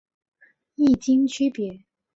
[0.73, 1.83] 异腈区别。